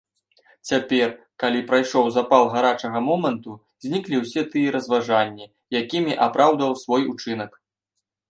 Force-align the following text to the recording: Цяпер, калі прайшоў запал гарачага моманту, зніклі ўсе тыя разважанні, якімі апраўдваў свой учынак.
Цяпер, 0.69 1.09
калі 1.43 1.59
прайшоў 1.71 2.05
запал 2.15 2.43
гарачага 2.55 2.99
моманту, 3.09 3.51
зніклі 3.87 4.15
ўсе 4.23 4.41
тыя 4.55 4.73
разважанні, 4.79 5.45
якімі 5.83 6.13
апраўдваў 6.29 6.73
свой 6.85 7.01
учынак. 7.13 7.51